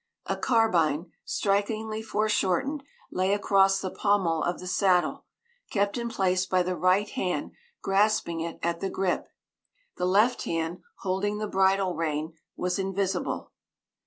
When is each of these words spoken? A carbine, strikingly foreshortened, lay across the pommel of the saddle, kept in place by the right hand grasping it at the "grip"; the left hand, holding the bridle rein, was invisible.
A 0.25 0.35
carbine, 0.35 1.11
strikingly 1.25 2.01
foreshortened, 2.01 2.83
lay 3.11 3.35
across 3.35 3.79
the 3.79 3.91
pommel 3.91 4.41
of 4.41 4.59
the 4.59 4.65
saddle, 4.65 5.25
kept 5.69 5.95
in 5.95 6.09
place 6.09 6.47
by 6.47 6.63
the 6.63 6.75
right 6.75 7.07
hand 7.07 7.51
grasping 7.83 8.39
it 8.39 8.57
at 8.63 8.79
the 8.79 8.89
"grip"; 8.89 9.27
the 9.97 10.07
left 10.07 10.45
hand, 10.45 10.79
holding 11.01 11.37
the 11.37 11.47
bridle 11.47 11.93
rein, 11.93 12.33
was 12.55 12.79
invisible. 12.79 13.51